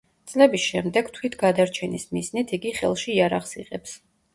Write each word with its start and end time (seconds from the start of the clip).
წლების 0.31 0.63
შემდეგ, 0.69 1.11
თვითგადარჩენის 1.19 2.09
მიზნით, 2.19 2.59
იგი 2.61 2.77
ხელში 2.83 3.19
იარაღს 3.23 3.59
იღებს. 3.65 4.01